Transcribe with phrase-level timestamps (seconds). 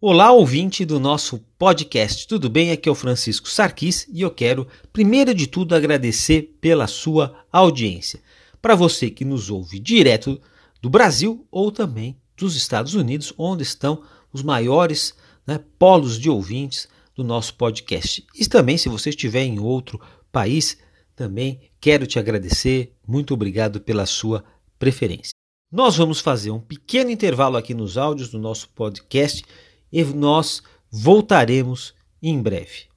[0.00, 2.70] Olá, ouvinte do nosso podcast, tudo bem?
[2.70, 8.20] Aqui é o Francisco Sarquis e eu quero, primeiro de tudo, agradecer pela sua audiência.
[8.62, 10.40] Para você que nos ouve direto
[10.80, 16.86] do Brasil ou também dos Estados Unidos, onde estão os maiores né, polos de ouvintes
[17.16, 18.24] do nosso podcast.
[18.36, 20.78] E também, se você estiver em outro país,
[21.16, 22.94] também quero te agradecer.
[23.04, 24.44] Muito obrigado pela sua
[24.78, 25.32] preferência.
[25.72, 29.44] Nós vamos fazer um pequeno intervalo aqui nos áudios do nosso podcast
[29.92, 32.88] e nós voltaremos em breve.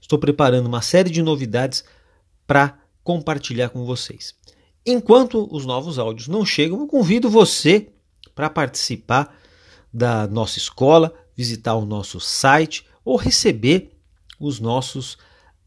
[0.00, 1.84] Estou preparando uma série de novidades
[2.46, 4.34] para compartilhar com vocês.
[4.84, 7.88] Enquanto os novos áudios não chegam, eu convido você
[8.34, 9.36] para participar
[9.92, 13.96] da nossa escola, visitar o nosso site ou receber
[14.38, 15.18] os nossos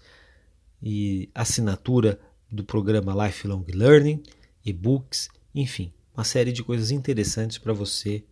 [0.81, 2.17] e assinatura
[2.51, 4.21] do programa Lifelong Learning,
[4.65, 8.23] e-books, enfim, uma série de coisas interessantes para você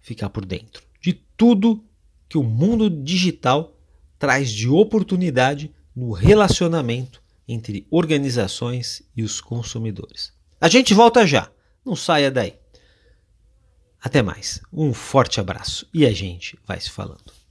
[0.00, 1.84] ficar por dentro de tudo
[2.28, 3.71] que o mundo digital
[4.22, 10.32] traz de oportunidade no relacionamento entre organizações e os consumidores.
[10.60, 11.50] A gente volta já,
[11.84, 12.54] não saia daí.
[14.00, 17.41] Até mais, um forte abraço e a gente vai se falando.